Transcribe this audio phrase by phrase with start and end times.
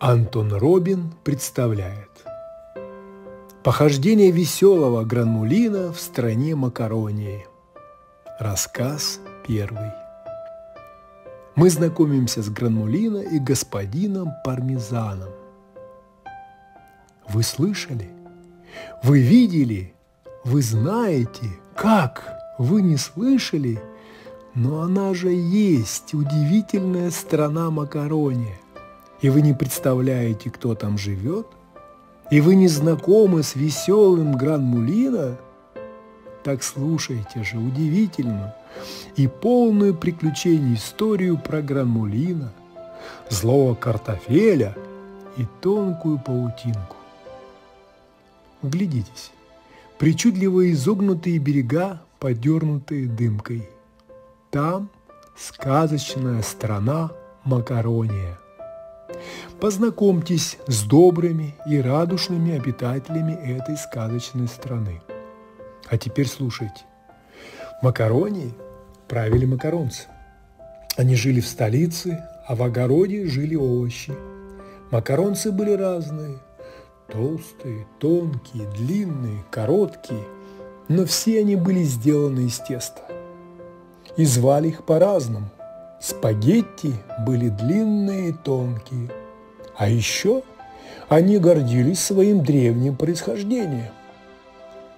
[0.00, 2.08] Антон Робин представляет
[3.64, 7.46] Похождение веселого гранулина в стране макаронии.
[8.38, 9.90] Рассказ первый.
[11.56, 15.30] Мы знакомимся с гранулина и господином Пармезаном.
[17.28, 18.08] Вы слышали?
[19.02, 19.92] Вы видели?
[20.44, 21.50] Вы знаете?
[21.74, 22.38] Как?
[22.58, 23.82] Вы не слышали?
[24.54, 28.58] Но она же есть удивительная страна макарония.
[29.20, 31.46] И вы не представляете, кто там живет?
[32.30, 35.38] И вы не знакомы с веселым Гран-Мулино?
[36.44, 38.52] Так слушайте же удивительную
[39.16, 42.52] и полную приключений историю про Гран-Мулино,
[43.28, 44.76] злого картофеля
[45.36, 46.96] и тонкую паутинку.
[48.62, 49.32] Вглядитесь,
[49.98, 53.68] причудливо изогнутые берега, подернутые дымкой.
[54.50, 54.90] Там
[55.36, 57.10] сказочная страна
[57.44, 58.38] Макарония–
[59.60, 65.02] Познакомьтесь с добрыми и радушными обитателями этой сказочной страны.
[65.88, 66.82] А теперь слушайте.
[67.82, 68.54] Макаронии
[69.08, 70.04] правили макаронцы.
[70.96, 74.14] Они жили в столице, а в огороде жили овощи.
[74.92, 76.38] Макаронцы были разные.
[77.08, 80.22] Толстые, тонкие, длинные, короткие.
[80.86, 83.02] Но все они были сделаны из теста.
[84.16, 85.50] И звали их по-разному.
[86.00, 86.94] Спагетти
[87.26, 89.10] были длинные и тонкие.
[89.78, 90.42] А еще
[91.08, 93.92] они гордились своим древним происхождением.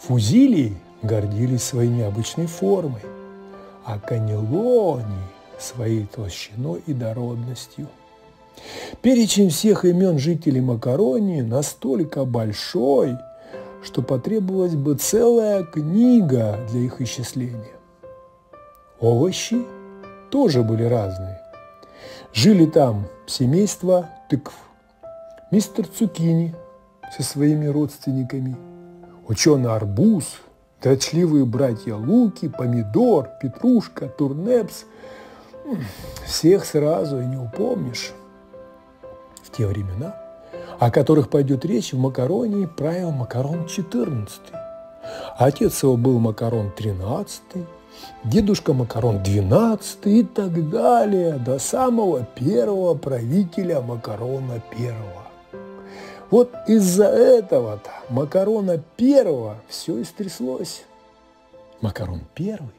[0.00, 3.02] Фузилии гордились своей необычной формой,
[3.84, 5.04] а канелони–
[5.60, 7.86] своей толщиной и дородностью.
[9.00, 13.16] Перечень всех имен жителей Макаронии настолько большой,
[13.84, 17.76] что потребовалась бы целая книга для их исчисления.
[18.98, 19.62] Овощи–
[20.32, 21.38] тоже были разные.
[22.32, 24.54] Жили там семейство тыкв,
[25.50, 26.54] мистер Цукини
[27.14, 28.56] со своими родственниками,
[29.28, 30.40] ученый арбуз,
[30.82, 34.84] дрочливые братья Луки, помидор, петрушка, турнепс.
[36.26, 38.12] Всех сразу и не упомнишь.
[39.42, 40.16] В те времена,
[40.78, 44.40] о которых пойдет речь, в Макаронии правил Макарон 14.
[45.36, 47.42] Отец его был Макарон 13,
[48.24, 55.22] дедушка Макарон 12 и так далее, до самого первого правителя Макарона первого.
[56.30, 60.84] Вот из-за этого-то Макарона первого все и стряслось.
[61.80, 62.70] Макарон первый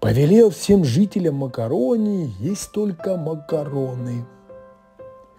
[0.00, 4.24] повелел всем жителям Макаронии есть только макароны.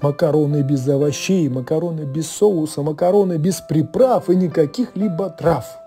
[0.00, 5.66] Макароны без овощей, макароны без соуса, макароны без приправ и никаких либо трав–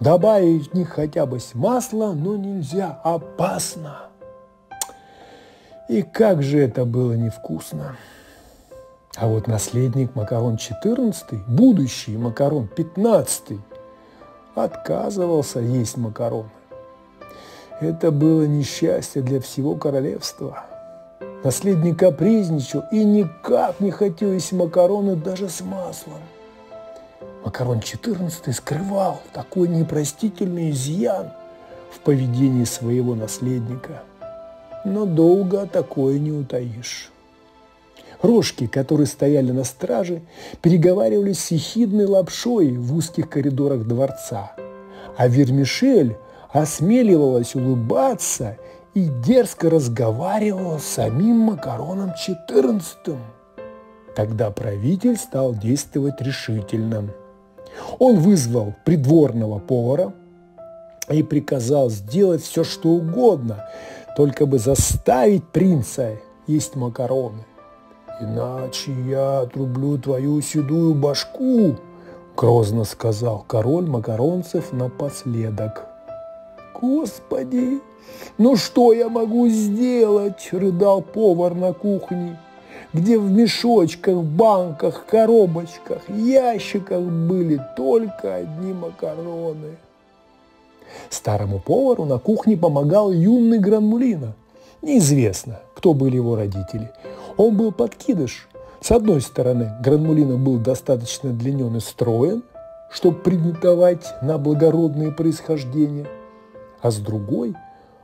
[0.00, 4.10] Добавить в них хотя бы масло, но нельзя, опасно.
[5.88, 7.96] И как же это было невкусно.
[9.16, 13.58] А вот наследник Макарон 14, будущий Макарон 15,
[14.54, 16.50] отказывался есть макароны.
[17.80, 20.64] Это было несчастье для всего королевства.
[21.42, 26.20] Наследник капризничал и никак не хотел есть макароны даже с маслом.
[27.44, 31.30] Макарон XIV скрывал такой непростительный изъян
[31.90, 34.02] в поведении своего наследника.
[34.84, 37.10] Но долго такое не утаишь.
[38.22, 40.20] Рожки, которые стояли на страже,
[40.60, 44.52] переговаривались с ехидной лапшой в узких коридорах дворца,
[45.16, 46.16] а Вермишель
[46.52, 48.58] осмеливалась улыбаться
[48.92, 53.16] и дерзко разговаривала с самим Макароном XIV.
[54.14, 57.08] Тогда правитель стал действовать решительно–
[57.98, 60.12] он вызвал придворного повара
[61.08, 63.64] и приказал сделать все, что угодно,
[64.16, 66.16] только бы заставить принца
[66.46, 67.44] есть макароны.
[68.20, 71.76] «Иначе я отрублю твою седую башку»,–
[72.36, 75.86] грозно сказал король макаронцев напоследок.
[76.78, 77.80] «Господи,
[78.36, 82.38] ну что я могу сделать?»– рыдал повар на кухне
[82.92, 89.76] где в мешочках, банках, коробочках, ящиках были только одни макароны.
[91.08, 94.34] Старому повару на кухне помогал юный Гранмулина.
[94.82, 96.90] Неизвестно, кто были его родители.
[97.36, 98.48] Он был подкидыш.
[98.80, 102.42] С одной стороны, Гранмулина был достаточно длинен и строен,
[102.90, 106.06] чтобы претендовать на благородное происхождение,
[106.80, 107.54] а с другой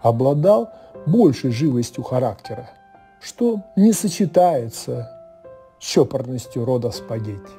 [0.00, 0.70] обладал
[1.06, 2.70] большей живостью характера–
[3.20, 5.10] что не сочетается
[5.78, 7.52] с чопорностью рода спагетти.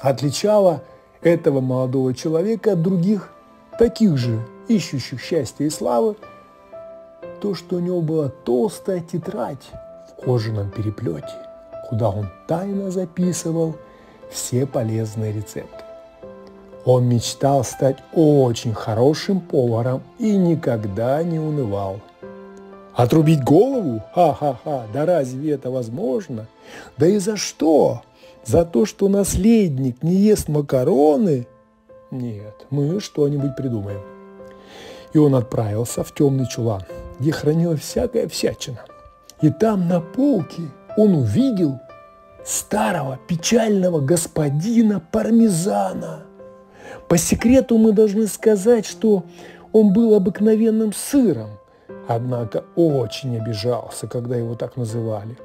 [0.00, 0.82] Отличало
[1.22, 3.32] этого молодого человека от других,
[3.78, 6.16] таких же ищущих счастья и славы,
[7.40, 9.64] то, что у него была толстая тетрадь
[10.10, 11.32] в кожаном переплете,
[11.88, 13.76] куда он тайно записывал
[14.30, 15.84] все полезные рецепты.
[16.84, 22.00] Он мечтал стать очень хорошим поваром и никогда не унывал.
[22.98, 24.02] Отрубить голову?
[24.12, 26.48] Ха-ха-ха, да разве это возможно?
[26.96, 28.02] Да и за что?
[28.44, 31.46] За то, что наследник не ест макароны?
[32.10, 34.00] Нет, мы что-нибудь придумаем.
[35.12, 36.82] И он отправился в темный чулан,
[37.20, 38.80] где хранилась всякая всячина.
[39.42, 40.62] И там на полке
[40.96, 41.78] он увидел
[42.44, 46.24] старого печального господина Пармезана.
[47.06, 49.22] По секрету мы должны сказать, что
[49.72, 51.57] он был обыкновенным сыром,
[52.08, 55.38] однако очень обижался, когда его так называли.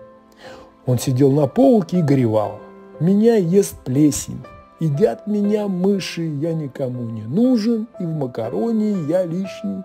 [0.88, 2.60] Он сидел на полке и горевал.
[3.00, 4.42] «Меня ест плесень,
[4.80, 9.83] едят меня мыши, я никому не нужен, и в макароне я лишний».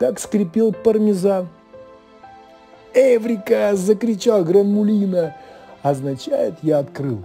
[0.00, 1.48] Так скрипел пармезан.
[2.94, 5.36] «Эврика!»– закричал Гранмулина–
[5.82, 7.22] означает «я открыл».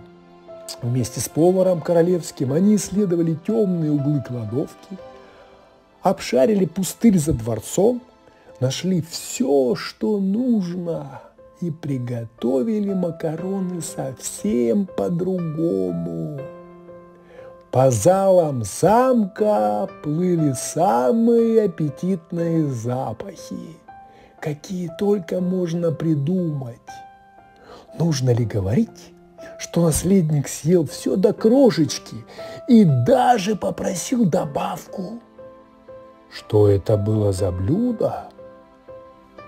[0.82, 4.98] Вместе с поваром королевским они исследовали темные углы кладовки,
[6.02, 8.02] обшарили пустырь за дворцом,
[8.60, 11.22] нашли все, что нужно,
[11.60, 16.40] и приготовили макароны совсем по-другому.
[17.72, 23.78] По залам замка плыли самые аппетитные запахи,
[24.40, 26.78] какие только можно придумать.
[28.00, 29.14] Нужно ли говорить,
[29.60, 32.18] что наследник съел все до крошечки
[32.68, 35.20] и даже попросил добавку?
[36.32, 38.30] Что это было за блюдо?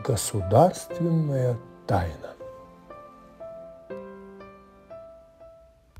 [0.04, 2.39] Государственная тайна.